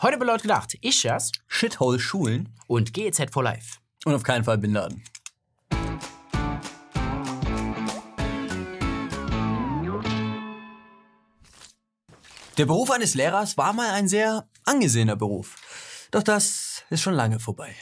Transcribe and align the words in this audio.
Heute 0.00 0.16
bei 0.16 0.26
Laut 0.26 0.42
gedacht, 0.42 0.74
Ischas 0.80 1.32
Shithole 1.48 1.98
Schulen 1.98 2.54
und 2.68 2.94
GEZ 2.94 3.32
for 3.32 3.42
Life. 3.42 3.78
und 4.04 4.14
auf 4.14 4.22
keinen 4.22 4.44
Fall 4.44 4.56
Bin 4.56 4.72
Laden. 4.72 5.02
Der 12.56 12.66
Beruf 12.66 12.92
eines 12.92 13.14
Lehrers 13.14 13.58
war 13.58 13.72
mal 13.72 13.90
ein 13.90 14.06
sehr 14.06 14.48
angesehener 14.64 15.16
Beruf. 15.16 15.56
Doch 16.12 16.22
das 16.22 16.84
ist 16.90 17.02
schon 17.02 17.14
lange 17.14 17.40
vorbei. 17.40 17.74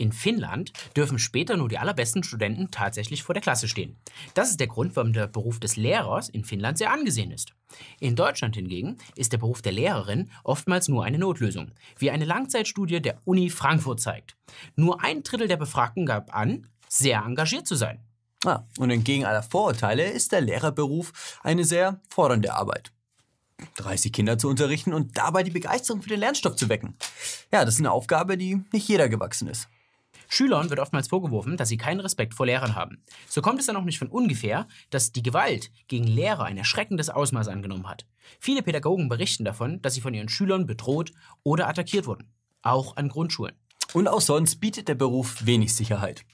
In 0.00 0.12
Finnland 0.12 0.72
dürfen 0.96 1.18
später 1.18 1.58
nur 1.58 1.68
die 1.68 1.76
allerbesten 1.76 2.22
Studenten 2.22 2.70
tatsächlich 2.70 3.22
vor 3.22 3.34
der 3.34 3.42
Klasse 3.42 3.68
stehen. 3.68 3.98
Das 4.32 4.48
ist 4.48 4.58
der 4.58 4.66
Grund, 4.66 4.96
warum 4.96 5.12
der 5.12 5.26
Beruf 5.26 5.60
des 5.60 5.76
Lehrers 5.76 6.30
in 6.30 6.42
Finnland 6.42 6.78
sehr 6.78 6.90
angesehen 6.90 7.30
ist. 7.30 7.52
In 7.98 8.16
Deutschland 8.16 8.56
hingegen 8.56 8.96
ist 9.14 9.34
der 9.34 9.36
Beruf 9.36 9.60
der 9.60 9.72
Lehrerin 9.72 10.30
oftmals 10.42 10.88
nur 10.88 11.04
eine 11.04 11.18
Notlösung, 11.18 11.72
wie 11.98 12.10
eine 12.10 12.24
Langzeitstudie 12.24 13.02
der 13.02 13.18
Uni 13.26 13.50
Frankfurt 13.50 14.00
zeigt. 14.00 14.38
Nur 14.74 15.04
ein 15.04 15.22
Drittel 15.22 15.48
der 15.48 15.58
Befragten 15.58 16.06
gab 16.06 16.34
an, 16.34 16.66
sehr 16.88 17.22
engagiert 17.22 17.66
zu 17.66 17.74
sein. 17.74 18.00
Ah, 18.46 18.62
und 18.78 18.88
entgegen 18.88 19.26
aller 19.26 19.42
Vorurteile 19.42 20.10
ist 20.10 20.32
der 20.32 20.40
Lehrerberuf 20.40 21.38
eine 21.42 21.64
sehr 21.64 22.00
fordernde 22.08 22.54
Arbeit. 22.54 22.90
30 23.74 24.14
Kinder 24.14 24.38
zu 24.38 24.48
unterrichten 24.48 24.94
und 24.94 25.18
dabei 25.18 25.42
die 25.42 25.50
Begeisterung 25.50 26.00
für 26.00 26.08
den 26.08 26.20
Lernstoff 26.20 26.56
zu 26.56 26.70
wecken. 26.70 26.96
Ja, 27.52 27.66
das 27.66 27.74
ist 27.74 27.80
eine 27.80 27.92
Aufgabe, 27.92 28.38
die 28.38 28.64
nicht 28.72 28.88
jeder 28.88 29.10
gewachsen 29.10 29.46
ist. 29.46 29.68
Schülern 30.32 30.70
wird 30.70 30.78
oftmals 30.78 31.08
vorgeworfen, 31.08 31.56
dass 31.56 31.68
sie 31.68 31.76
keinen 31.76 32.00
Respekt 32.00 32.34
vor 32.34 32.46
Lehrern 32.46 32.76
haben. 32.76 33.02
So 33.28 33.42
kommt 33.42 33.58
es 33.58 33.66
dann 33.66 33.76
auch 33.76 33.84
nicht 33.84 33.98
von 33.98 34.08
ungefähr, 34.08 34.68
dass 34.88 35.10
die 35.10 35.24
Gewalt 35.24 35.72
gegen 35.88 36.04
Lehrer 36.04 36.44
ein 36.44 36.56
erschreckendes 36.56 37.10
Ausmaß 37.10 37.48
angenommen 37.48 37.88
hat. 37.88 38.06
Viele 38.38 38.62
Pädagogen 38.62 39.08
berichten 39.08 39.44
davon, 39.44 39.82
dass 39.82 39.94
sie 39.94 40.00
von 40.00 40.14
ihren 40.14 40.28
Schülern 40.28 40.66
bedroht 40.66 41.10
oder 41.42 41.68
attackiert 41.68 42.06
wurden. 42.06 42.32
Auch 42.62 42.96
an 42.96 43.08
Grundschulen. 43.08 43.56
Und 43.92 44.06
auch 44.06 44.20
sonst 44.20 44.60
bietet 44.60 44.86
der 44.86 44.94
Beruf 44.94 45.44
wenig 45.44 45.74
Sicherheit. 45.74 46.24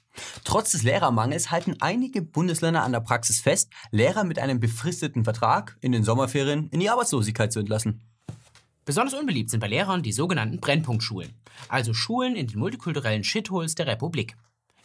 Trotz 0.44 0.72
des 0.72 0.82
Lehrermangels 0.82 1.50
halten 1.50 1.76
einige 1.80 2.20
Bundesländer 2.20 2.82
an 2.82 2.92
der 2.92 3.00
Praxis 3.00 3.40
fest, 3.40 3.72
Lehrer 3.90 4.24
mit 4.24 4.38
einem 4.38 4.60
befristeten 4.60 5.24
Vertrag 5.24 5.76
in 5.80 5.92
den 5.92 6.04
Sommerferien 6.04 6.68
in 6.68 6.80
die 6.80 6.90
Arbeitslosigkeit 6.90 7.52
zu 7.52 7.60
entlassen. 7.60 8.02
Besonders 8.86 9.14
unbeliebt 9.14 9.50
sind 9.50 9.58
bei 9.58 9.66
Lehrern 9.66 10.04
die 10.04 10.12
sogenannten 10.12 10.60
Brennpunktschulen, 10.60 11.34
also 11.68 11.92
Schulen 11.92 12.36
in 12.36 12.46
den 12.46 12.60
multikulturellen 12.60 13.24
Shitholes 13.24 13.74
der 13.74 13.88
Republik. 13.88 14.36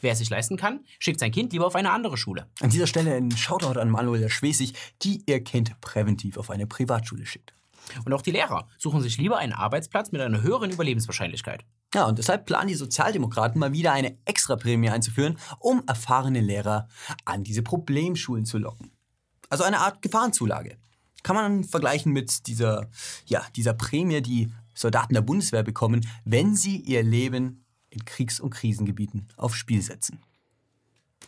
Wer 0.02 0.14
es 0.14 0.18
sich 0.18 0.32
leisten 0.32 0.58
kann, 0.58 0.84
schickt 0.98 1.20
sein 1.20 1.32
Kind 1.32 1.54
lieber 1.54 1.68
auf 1.68 1.76
eine 1.76 1.92
andere 1.92 2.18
Schule. 2.18 2.48
An 2.62 2.72
dieser 2.72 2.88
Stelle 2.88 3.14
ein 3.14 3.30
Shoutout 3.30 3.80
an 3.80 3.92
Manuela 3.92 4.28
Schwesig, 4.28 4.74
die 5.04 5.22
ihr 5.28 5.44
Kind 5.44 5.80
präventiv 5.82 6.38
auf 6.38 6.50
eine 6.50 6.66
Privatschule 6.66 7.28
schickt. 7.28 7.54
Und 8.04 8.12
auch 8.12 8.24
die 8.24 8.32
Lehrer 8.32 8.68
suchen 8.80 9.04
sich 9.04 9.20
lieber 9.20 9.38
einen 9.38 9.54
Arbeitsplatz 9.54 10.12
mit 10.12 10.22
einer 10.22 10.42
höheren 10.42 10.72
Überlebenswahrscheinlichkeit. 10.72 11.64
Ja, 11.94 12.08
und 12.08 12.18
deshalb 12.18 12.48
planen 12.48 12.70
die 12.70 12.74
Sozialdemokraten 12.74 13.60
mal 13.60 13.72
wieder 13.72 13.92
eine 13.92 14.18
Extraprämie 14.26 14.90
einzuführen, 14.90 15.38
um 15.60 15.84
erfahrene 15.86 16.42
Lehrer 16.42 16.88
an 17.26 17.44
diese 17.44 17.62
Problemschulen 17.62 18.46
zu 18.46 18.58
locken. 18.58 18.90
Also 19.50 19.64
eine 19.64 19.78
Art 19.78 20.02
Gefahrenzulage. 20.02 20.78
Kann 21.24 21.36
man 21.36 21.64
vergleichen 21.64 22.12
mit 22.12 22.48
dieser, 22.48 22.90
ja, 23.26 23.46
dieser 23.56 23.74
Prämie, 23.74 24.22
die 24.22 24.52
Soldaten 24.74 25.14
der 25.14 25.22
Bundeswehr 25.22 25.64
bekommen, 25.64 26.06
wenn 26.26 26.56
sie 26.56 26.78
ihr 26.78 27.04
Leben 27.04 27.66
in 27.90 28.06
Kriegs- 28.06 28.40
und 28.40 28.52
Krisengebieten 28.52 29.28
aufs 29.36 29.58
Spiel 29.58 29.82
setzen. 29.82 30.20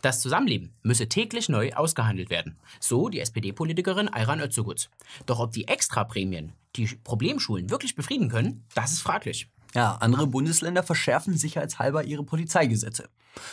Das 0.02 0.20
Zusammenleben 0.20 0.74
müsse 0.82 1.08
täglich 1.08 1.50
neu 1.50 1.72
ausgehandelt 1.74 2.30
werden. 2.30 2.58
So 2.80 3.10
die 3.10 3.20
SPD-Politikerin 3.20 4.10
Ayran 4.10 4.42
Öztugut. 4.42 4.90
Doch 5.26 5.40
ob 5.40 5.52
die 5.52 5.68
Extraprämien 5.68 6.54
die 6.76 6.88
Problemschulen 7.04 7.70
wirklich 7.70 7.96
befrieden 7.96 8.30
können, 8.30 8.66
das 8.76 8.92
ist 8.92 9.02
fraglich. 9.02 9.50
Ja, 9.74 9.96
andere 9.96 10.28
Bundesländer 10.28 10.84
verschärfen 10.84 11.38
sicherheitshalber 11.38 12.04
ihre 12.04 12.24
Polizeigesetze. 12.24 13.10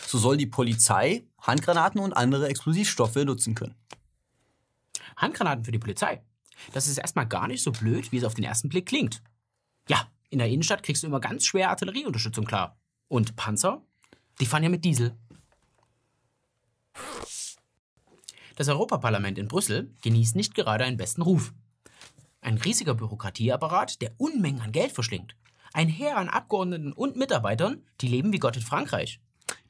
So 0.06 0.18
soll 0.18 0.36
die 0.36 0.46
Polizei 0.46 1.24
Handgranaten 1.40 2.00
und 2.00 2.12
andere 2.12 2.48
Explosivstoffe 2.48 3.16
nutzen 3.16 3.54
können. 3.54 3.74
Handgranaten 5.16 5.64
für 5.64 5.72
die 5.72 5.78
Polizei. 5.78 6.22
Das 6.72 6.88
ist 6.88 6.98
erstmal 6.98 7.26
gar 7.26 7.48
nicht 7.48 7.62
so 7.62 7.72
blöd, 7.72 8.12
wie 8.12 8.18
es 8.18 8.24
auf 8.24 8.34
den 8.34 8.44
ersten 8.44 8.68
Blick 8.68 8.86
klingt. 8.86 9.22
Ja, 9.88 10.08
in 10.28 10.38
der 10.38 10.48
Innenstadt 10.48 10.82
kriegst 10.82 11.02
du 11.02 11.06
immer 11.06 11.20
ganz 11.20 11.44
schwer 11.44 11.70
Artillerieunterstützung 11.70 12.44
klar. 12.44 12.78
Und 13.08 13.36
Panzer? 13.36 13.82
Die 14.40 14.46
fahren 14.46 14.62
ja 14.62 14.68
mit 14.68 14.84
Diesel. 14.84 15.16
Das 18.56 18.68
Europaparlament 18.68 19.38
in 19.38 19.48
Brüssel 19.48 19.94
genießt 20.02 20.36
nicht 20.36 20.54
gerade 20.54 20.84
einen 20.84 20.96
besten 20.96 21.22
Ruf. 21.22 21.52
Ein 22.42 22.58
riesiger 22.58 22.94
Bürokratieapparat, 22.94 24.00
der 24.00 24.12
Unmengen 24.18 24.60
an 24.60 24.72
Geld 24.72 24.92
verschlingt. 24.92 25.34
Ein 25.72 25.88
Heer 25.88 26.16
an 26.16 26.28
Abgeordneten 26.28 26.92
und 26.92 27.16
Mitarbeitern, 27.16 27.84
die 28.00 28.08
leben 28.08 28.32
wie 28.32 28.38
Gott 28.38 28.56
in 28.56 28.62
Frankreich. 28.62 29.20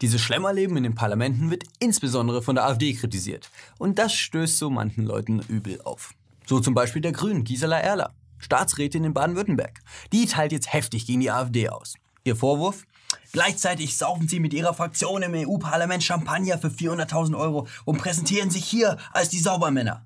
Dieses 0.00 0.20
Schlemmerleben 0.20 0.76
in 0.76 0.82
den 0.82 0.94
Parlamenten 0.94 1.50
wird 1.50 1.64
insbesondere 1.78 2.42
von 2.42 2.54
der 2.54 2.66
AfD 2.66 2.92
kritisiert. 2.94 3.50
Und 3.78 3.98
das 3.98 4.14
stößt 4.14 4.58
so 4.58 4.70
manchen 4.70 5.04
Leuten 5.04 5.40
übel 5.40 5.80
auf. 5.82 6.14
So 6.50 6.58
zum 6.58 6.74
Beispiel 6.74 7.00
der 7.00 7.12
Grünen 7.12 7.44
Gisela 7.44 7.78
Erler, 7.78 8.12
Staatsrätin 8.38 9.04
in 9.04 9.14
Baden-Württemberg. 9.14 9.82
Die 10.12 10.26
teilt 10.26 10.50
jetzt 10.50 10.72
heftig 10.72 11.06
gegen 11.06 11.20
die 11.20 11.30
AfD 11.30 11.68
aus. 11.68 11.94
Ihr 12.24 12.34
Vorwurf? 12.34 12.88
Gleichzeitig 13.30 13.96
saufen 13.96 14.26
sie 14.26 14.40
mit 14.40 14.52
ihrer 14.52 14.74
Fraktion 14.74 15.22
im 15.22 15.48
EU-Parlament 15.48 16.02
Champagner 16.02 16.58
für 16.58 16.66
400.000 16.66 17.38
Euro 17.38 17.68
und 17.84 17.98
präsentieren 17.98 18.50
sich 18.50 18.64
hier 18.64 18.98
als 19.12 19.28
die 19.28 19.38
Saubermänner. 19.38 20.04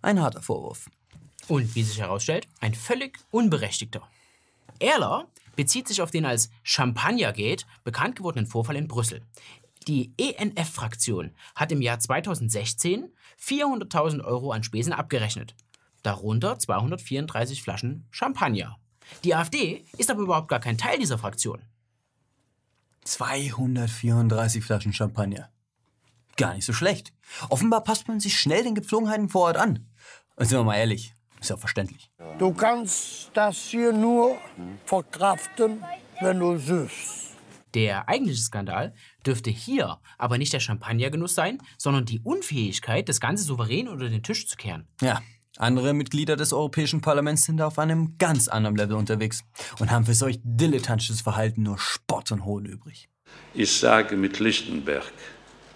Ein 0.00 0.22
harter 0.22 0.42
Vorwurf. 0.42 0.88
Und 1.48 1.74
wie 1.74 1.82
sich 1.82 1.98
herausstellt, 1.98 2.46
ein 2.60 2.76
völlig 2.76 3.18
unberechtigter. 3.32 4.08
Erler 4.78 5.26
bezieht 5.56 5.88
sich 5.88 6.02
auf 6.02 6.12
den 6.12 6.24
als 6.24 6.50
Champagnergate 6.62 7.64
bekannt 7.82 8.14
gewordenen 8.14 8.46
Vorfall 8.46 8.76
in 8.76 8.86
Brüssel. 8.86 9.22
Die 9.88 10.12
ENF-Fraktion 10.18 11.34
hat 11.54 11.72
im 11.72 11.80
Jahr 11.80 11.98
2016 11.98 13.10
400.000 13.40 14.22
Euro 14.22 14.52
an 14.52 14.62
Spesen 14.62 14.92
abgerechnet. 14.92 15.54
Darunter 16.02 16.58
234 16.58 17.62
Flaschen 17.62 18.06
Champagner. 18.10 18.76
Die 19.24 19.34
AfD 19.34 19.86
ist 19.96 20.10
aber 20.10 20.20
überhaupt 20.20 20.48
gar 20.48 20.60
kein 20.60 20.76
Teil 20.76 20.98
dieser 20.98 21.16
Fraktion. 21.16 21.62
234 23.04 24.62
Flaschen 24.62 24.92
Champagner. 24.92 25.48
Gar 26.36 26.54
nicht 26.54 26.66
so 26.66 26.74
schlecht. 26.74 27.14
Offenbar 27.48 27.82
passt 27.82 28.08
man 28.08 28.20
sich 28.20 28.38
schnell 28.38 28.62
den 28.64 28.74
Gepflogenheiten 28.74 29.30
vor 29.30 29.46
Ort 29.46 29.56
an. 29.56 29.88
Und 30.36 30.44
sind 30.44 30.58
wir 30.58 30.64
mal 30.64 30.76
ehrlich, 30.76 31.14
ist 31.40 31.48
ja 31.48 31.56
verständlich. 31.56 32.10
Du 32.38 32.52
kannst 32.52 33.30
das 33.32 33.56
hier 33.56 33.94
nur 33.94 34.36
verkraften, 34.84 35.82
wenn 36.20 36.38
du 36.38 36.58
süßt. 36.58 37.27
Der 37.74 38.08
eigentliche 38.08 38.42
Skandal 38.42 38.94
dürfte 39.26 39.50
hier 39.50 39.98
aber 40.16 40.38
nicht 40.38 40.52
der 40.52 40.60
Champagnergenuss 40.60 41.34
sein, 41.34 41.58
sondern 41.76 42.04
die 42.04 42.20
Unfähigkeit, 42.20 43.08
das 43.08 43.20
Ganze 43.20 43.44
souverän 43.44 43.88
unter 43.88 44.08
den 44.08 44.22
Tisch 44.22 44.46
zu 44.46 44.56
kehren. 44.56 44.86
Ja, 45.00 45.20
andere 45.56 45.92
Mitglieder 45.92 46.36
des 46.36 46.52
Europäischen 46.52 47.00
Parlaments 47.00 47.42
sind 47.42 47.60
auf 47.60 47.78
einem 47.78 48.16
ganz 48.18 48.48
anderen 48.48 48.76
Level 48.76 48.96
unterwegs 48.96 49.42
und 49.80 49.90
haben 49.90 50.06
für 50.06 50.14
solch 50.14 50.38
dilettantisches 50.42 51.20
Verhalten 51.20 51.64
nur 51.64 51.78
Spott 51.78 52.30
und 52.30 52.44
Hohn 52.44 52.64
übrig. 52.64 53.08
Ich 53.54 53.72
sage 53.78 54.16
mit 54.16 54.38
Lichtenberg, 54.38 55.10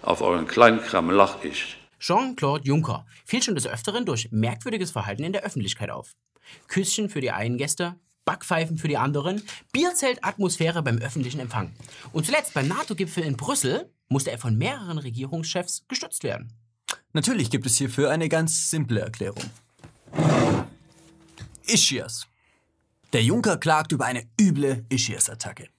auf 0.01 0.21
euren 0.21 0.47
Kleinkram 0.47 1.09
lach 1.09 1.43
ich. 1.43 1.77
Jean-Claude 1.99 2.65
Juncker 2.65 3.05
fiel 3.25 3.43
schon 3.43 3.55
des 3.55 3.67
Öfteren 3.67 4.05
durch 4.05 4.29
merkwürdiges 4.31 4.91
Verhalten 4.91 5.23
in 5.23 5.33
der 5.33 5.43
Öffentlichkeit 5.43 5.89
auf. 5.89 6.15
Küsschen 6.67 7.09
für 7.09 7.21
die 7.21 7.31
einen 7.31 7.57
Gäste, 7.57 7.95
Backpfeifen 8.25 8.77
für 8.77 8.87
die 8.87 8.97
anderen, 8.97 9.41
Bierzeltatmosphäre 9.71 10.81
beim 10.81 10.97
öffentlichen 10.97 11.39
Empfang. 11.39 11.71
Und 12.11 12.25
zuletzt 12.25 12.53
beim 12.53 12.67
NATO-Gipfel 12.67 13.23
in 13.23 13.37
Brüssel 13.37 13.91
musste 14.09 14.31
er 14.31 14.37
von 14.37 14.57
mehreren 14.57 14.97
Regierungschefs 14.97 15.85
gestützt 15.87 16.23
werden. 16.23 16.53
Natürlich 17.13 17.49
gibt 17.49 17.65
es 17.65 17.77
hierfür 17.77 18.09
eine 18.09 18.29
ganz 18.29 18.69
simple 18.69 19.01
Erklärung. 19.01 19.43
Ischias. 21.65 22.27
Der 23.13 23.23
Junker 23.23 23.57
klagt 23.57 23.91
über 23.91 24.05
eine 24.05 24.23
üble 24.39 24.85
Ischias-Attacke. 24.89 25.69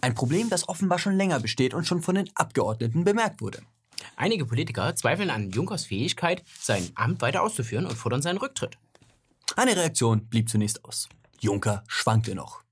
Ein 0.00 0.14
Problem, 0.14 0.48
das 0.48 0.68
offenbar 0.68 0.98
schon 0.98 1.16
länger 1.16 1.40
besteht 1.40 1.74
und 1.74 1.86
schon 1.86 2.02
von 2.02 2.14
den 2.14 2.30
Abgeordneten 2.34 3.04
bemerkt 3.04 3.40
wurde. 3.40 3.60
Einige 4.16 4.46
Politiker 4.46 4.94
zweifeln 4.94 5.30
an 5.30 5.50
Junkers 5.50 5.84
Fähigkeit, 5.86 6.44
sein 6.60 6.88
Amt 6.94 7.20
weiter 7.22 7.42
auszuführen 7.42 7.86
und 7.86 7.96
fordern 7.96 8.22
seinen 8.22 8.38
Rücktritt. 8.38 8.78
Eine 9.56 9.76
Reaktion 9.76 10.26
blieb 10.26 10.48
zunächst 10.48 10.84
aus. 10.84 11.08
Juncker 11.40 11.84
schwankte 11.86 12.34
noch. 12.34 12.62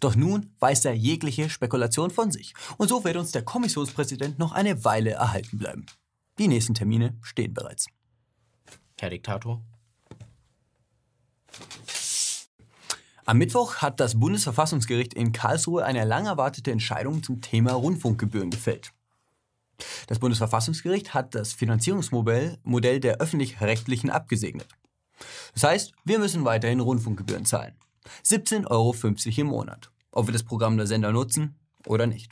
Doch 0.00 0.14
nun 0.14 0.54
weist 0.60 0.84
er 0.84 0.94
jegliche 0.94 1.50
Spekulation 1.50 2.10
von 2.10 2.30
sich. 2.30 2.54
Und 2.76 2.88
so 2.88 3.04
wird 3.04 3.16
uns 3.16 3.32
der 3.32 3.42
Kommissionspräsident 3.42 4.38
noch 4.38 4.52
eine 4.52 4.84
Weile 4.84 5.10
erhalten 5.10 5.58
bleiben. 5.58 5.86
Die 6.38 6.48
nächsten 6.48 6.74
Termine 6.74 7.18
stehen 7.22 7.54
bereits. 7.54 7.86
Herr 8.98 9.10
Diktator. 9.10 9.60
Am 13.24 13.38
Mittwoch 13.38 13.76
hat 13.76 14.00
das 14.00 14.18
Bundesverfassungsgericht 14.18 15.14
in 15.14 15.32
Karlsruhe 15.32 15.84
eine 15.84 16.04
lang 16.04 16.26
erwartete 16.26 16.72
Entscheidung 16.72 17.22
zum 17.22 17.40
Thema 17.40 17.72
Rundfunkgebühren 17.72 18.50
gefällt. 18.50 18.92
Das 20.06 20.18
Bundesverfassungsgericht 20.18 21.14
hat 21.14 21.34
das 21.34 21.52
Finanzierungsmodell 21.52 22.58
Modell 22.62 23.00
der 23.00 23.18
öffentlich-rechtlichen 23.18 24.10
abgesegnet. 24.10 24.68
Das 25.54 25.64
heißt, 25.64 25.92
wir 26.04 26.18
müssen 26.18 26.44
weiterhin 26.44 26.80
Rundfunkgebühren 26.80 27.44
zahlen. 27.44 27.76
17,50 28.24 28.70
Euro 28.70 28.94
im 29.40 29.46
Monat. 29.46 29.90
Ob 30.10 30.26
wir 30.26 30.32
das 30.32 30.42
Programm 30.42 30.76
der 30.76 30.86
Sender 30.86 31.12
nutzen 31.12 31.58
oder 31.86 32.06
nicht. 32.06 32.30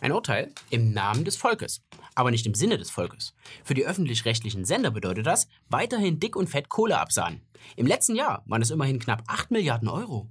Ein 0.00 0.12
Urteil 0.12 0.52
im 0.70 0.92
Namen 0.92 1.24
des 1.24 1.36
Volkes, 1.36 1.82
aber 2.14 2.30
nicht 2.30 2.46
im 2.46 2.54
Sinne 2.54 2.78
des 2.78 2.90
Volkes. 2.90 3.34
Für 3.64 3.74
die 3.74 3.84
öffentlich-rechtlichen 3.84 4.64
Sender 4.64 4.90
bedeutet 4.90 5.26
das, 5.26 5.48
weiterhin 5.68 6.20
dick 6.20 6.36
und 6.36 6.48
fett 6.48 6.68
Kohle 6.68 6.98
absahen. 6.98 7.42
Im 7.76 7.86
letzten 7.86 8.16
Jahr 8.16 8.42
waren 8.46 8.62
es 8.62 8.70
immerhin 8.70 8.98
knapp 8.98 9.24
8 9.26 9.50
Milliarden 9.50 9.88
Euro. 9.88 10.28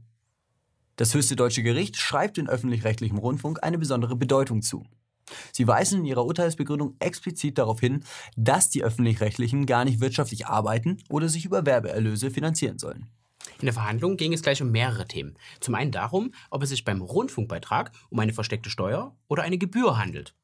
Das 0.95 1.13
höchste 1.13 1.35
deutsche 1.35 1.63
Gericht 1.63 1.97
schreibt 1.97 2.37
den 2.37 2.49
öffentlich-rechtlichen 2.49 3.17
Rundfunk 3.17 3.63
eine 3.63 3.77
besondere 3.77 4.15
Bedeutung 4.15 4.61
zu. 4.61 4.85
Sie 5.51 5.67
weisen 5.67 5.99
in 5.99 6.05
ihrer 6.05 6.25
Urteilsbegründung 6.25 6.95
explizit 6.99 7.57
darauf 7.57 7.79
hin, 7.79 8.03
dass 8.35 8.69
die 8.69 8.83
öffentlich-rechtlichen 8.83 9.65
gar 9.65 9.85
nicht 9.85 9.99
wirtschaftlich 10.01 10.47
arbeiten 10.47 10.97
oder 11.09 11.29
sich 11.29 11.45
über 11.45 11.65
Werbeerlöse 11.65 12.31
finanzieren 12.31 12.79
sollen. 12.79 13.09
In 13.59 13.65
der 13.65 13.73
Verhandlung 13.73 14.17
ging 14.17 14.33
es 14.33 14.41
gleich 14.41 14.61
um 14.61 14.71
mehrere 14.71 15.07
Themen. 15.07 15.35
Zum 15.59 15.75
einen 15.75 15.91
darum, 15.91 16.33
ob 16.49 16.63
es 16.63 16.69
sich 16.69 16.83
beim 16.83 17.01
Rundfunkbeitrag 17.01 17.91
um 18.09 18.19
eine 18.19 18.33
versteckte 18.33 18.69
Steuer 18.69 19.15
oder 19.27 19.43
eine 19.43 19.57
Gebühr 19.57 19.97
handelt. 19.97 20.35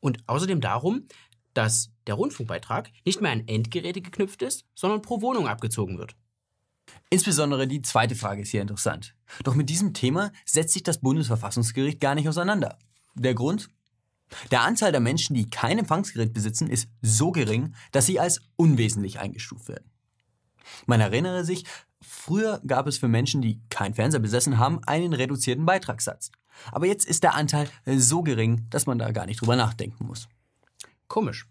Und 0.00 0.18
außerdem 0.26 0.60
darum, 0.60 1.06
dass 1.54 1.90
der 2.06 2.14
Rundfunkbeitrag 2.14 2.90
nicht 3.04 3.20
mehr 3.20 3.32
an 3.32 3.46
Endgeräte 3.46 4.02
geknüpft 4.02 4.42
ist, 4.42 4.66
sondern 4.74 5.02
pro 5.02 5.22
Wohnung 5.22 5.48
abgezogen 5.48 5.98
wird. 5.98 6.16
Insbesondere 7.10 7.66
die 7.66 7.82
zweite 7.82 8.14
Frage 8.14 8.42
ist 8.42 8.50
hier 8.50 8.62
interessant. 8.62 9.14
Doch 9.44 9.54
mit 9.54 9.70
diesem 9.70 9.94
Thema 9.94 10.32
setzt 10.44 10.74
sich 10.74 10.82
das 10.82 11.00
Bundesverfassungsgericht 11.00 12.00
gar 12.00 12.14
nicht 12.14 12.28
auseinander. 12.28 12.78
Der 13.14 13.34
Grund? 13.34 13.68
Der 14.50 14.62
Anteil 14.62 14.90
der 14.90 15.00
Menschen, 15.00 15.34
die 15.34 15.48
kein 15.48 15.78
Empfangsgerät 15.78 16.32
besitzen, 16.32 16.68
ist 16.68 16.88
so 17.02 17.30
gering, 17.30 17.74
dass 17.92 18.06
sie 18.06 18.18
als 18.18 18.40
unwesentlich 18.56 19.20
eingestuft 19.20 19.68
werden. 19.68 19.90
Man 20.86 21.00
erinnere 21.00 21.44
sich, 21.44 21.64
früher 22.24 22.60
gab 22.66 22.86
es 22.86 22.98
für 22.98 23.08
Menschen, 23.08 23.42
die 23.42 23.60
keinen 23.68 23.94
Fernseher 23.94 24.20
besessen 24.20 24.58
haben, 24.58 24.82
einen 24.84 25.12
reduzierten 25.12 25.66
Beitragssatz. 25.66 26.30
Aber 26.72 26.86
jetzt 26.86 27.06
ist 27.06 27.22
der 27.22 27.34
Anteil 27.34 27.68
so 27.84 28.22
gering, 28.22 28.66
dass 28.70 28.86
man 28.86 28.98
da 28.98 29.10
gar 29.10 29.26
nicht 29.26 29.40
drüber 29.40 29.56
nachdenken 29.56 30.06
muss. 30.06 30.28
Komisch. 31.08 31.46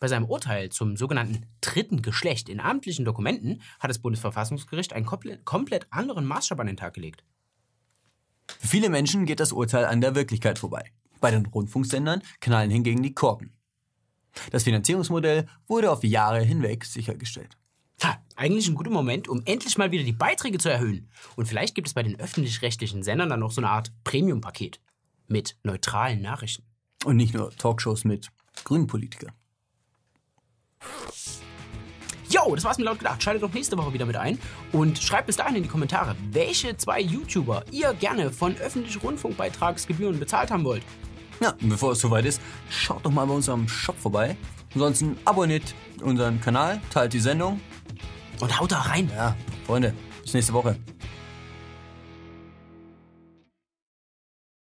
Bei 0.00 0.08
seinem 0.08 0.26
Urteil 0.26 0.70
zum 0.70 0.96
sogenannten 0.96 1.46
dritten 1.60 2.02
Geschlecht 2.02 2.48
in 2.48 2.60
amtlichen 2.60 3.04
Dokumenten 3.04 3.62
hat 3.78 3.90
das 3.90 3.98
Bundesverfassungsgericht 3.98 4.92
einen 4.92 5.06
komplett 5.06 5.86
anderen 5.90 6.24
Maßstab 6.24 6.60
an 6.60 6.66
den 6.66 6.76
Tag 6.76 6.94
gelegt. 6.94 7.24
Für 8.48 8.66
viele 8.66 8.90
Menschen 8.90 9.26
geht 9.26 9.40
das 9.40 9.52
Urteil 9.52 9.84
an 9.84 10.00
der 10.00 10.14
Wirklichkeit 10.14 10.58
vorbei. 10.58 10.90
Bei 11.20 11.30
den 11.30 11.46
Rundfunksendern 11.46 12.22
knallen 12.40 12.70
hingegen 12.70 13.02
die 13.02 13.14
Korken. 13.14 13.52
Das 14.50 14.64
Finanzierungsmodell 14.64 15.46
wurde 15.66 15.90
auf 15.90 16.04
Jahre 16.04 16.42
hinweg 16.42 16.84
sichergestellt. 16.84 17.56
Eigentlich 18.36 18.68
ein 18.68 18.74
guter 18.74 18.90
Moment, 18.90 19.28
um 19.28 19.40
endlich 19.46 19.78
mal 19.78 19.90
wieder 19.90 20.04
die 20.04 20.12
Beiträge 20.12 20.58
zu 20.58 20.68
erhöhen. 20.68 21.08
Und 21.36 21.46
vielleicht 21.46 21.74
gibt 21.74 21.88
es 21.88 21.94
bei 21.94 22.02
den 22.02 22.20
öffentlich-rechtlichen 22.20 23.02
Sendern 23.02 23.30
dann 23.30 23.40
noch 23.40 23.50
so 23.50 23.62
eine 23.62 23.70
Art 23.70 23.90
Premium-Paket 24.04 24.78
mit 25.26 25.56
neutralen 25.62 26.20
Nachrichten. 26.20 26.62
Und 27.06 27.16
nicht 27.16 27.32
nur 27.32 27.50
Talkshows 27.50 28.04
mit 28.04 28.28
grünen 28.64 28.86
Politikern. 28.86 29.32
Jo, 32.28 32.54
das 32.54 32.64
war's 32.64 32.76
mit 32.76 32.84
laut 32.84 32.98
gedacht. 32.98 33.22
Schaltet 33.22 33.42
doch 33.42 33.54
nächste 33.54 33.78
Woche 33.78 33.94
wieder 33.94 34.04
mit 34.04 34.16
ein 34.16 34.38
und 34.72 34.98
schreibt 34.98 35.28
bis 35.28 35.36
dahin 35.36 35.56
in 35.56 35.62
die 35.62 35.68
Kommentare, 35.68 36.14
welche 36.32 36.76
zwei 36.76 37.00
YouTuber 37.00 37.64
ihr 37.70 37.94
gerne 37.94 38.30
von 38.30 38.54
öffentlichen 38.56 39.00
Rundfunkbeitragsgebühren 39.00 40.18
bezahlt 40.18 40.50
haben 40.50 40.64
wollt. 40.64 40.82
Ja, 41.40 41.52
und 41.52 41.70
bevor 41.70 41.92
es 41.92 42.00
soweit 42.00 42.26
ist, 42.26 42.42
schaut 42.68 43.06
doch 43.06 43.10
mal 43.10 43.26
bei 43.26 43.32
unserem 43.32 43.66
Shop 43.66 43.96
vorbei. 43.96 44.36
Ansonsten 44.74 45.16
abonniert 45.24 45.74
unseren 46.02 46.38
Kanal, 46.42 46.82
teilt 46.90 47.14
die 47.14 47.20
Sendung. 47.20 47.60
Und 48.40 48.58
haut 48.58 48.72
da 48.72 48.80
rein. 48.80 49.10
Ja, 49.14 49.36
Freunde, 49.66 49.94
bis 50.22 50.34
nächste 50.34 50.52
Woche. 50.52 50.76